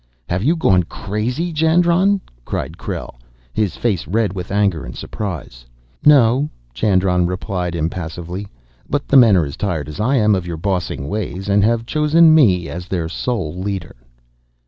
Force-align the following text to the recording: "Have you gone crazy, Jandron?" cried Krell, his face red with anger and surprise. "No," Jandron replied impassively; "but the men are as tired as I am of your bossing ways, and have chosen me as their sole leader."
"Have 0.27 0.41
you 0.41 0.55
gone 0.55 0.81
crazy, 0.81 1.53
Jandron?" 1.53 2.21
cried 2.43 2.75
Krell, 2.79 3.19
his 3.53 3.75
face 3.77 4.07
red 4.07 4.33
with 4.33 4.51
anger 4.51 4.83
and 4.83 4.95
surprise. 4.95 5.63
"No," 6.03 6.49
Jandron 6.73 7.27
replied 7.27 7.75
impassively; 7.75 8.47
"but 8.89 9.07
the 9.07 9.15
men 9.15 9.37
are 9.37 9.45
as 9.45 9.57
tired 9.57 9.87
as 9.87 9.99
I 9.99 10.15
am 10.15 10.33
of 10.33 10.47
your 10.47 10.57
bossing 10.57 11.07
ways, 11.07 11.47
and 11.47 11.63
have 11.63 11.85
chosen 11.85 12.33
me 12.33 12.67
as 12.67 12.87
their 12.87 13.07
sole 13.07 13.53
leader." 13.59 13.95